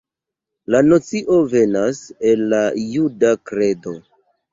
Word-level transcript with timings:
La 0.75 0.79
nocio 0.85 1.35
venas 1.51 1.99
el 2.29 2.41
la 2.53 2.63
juda 2.95 3.35
kredo. 3.51 3.95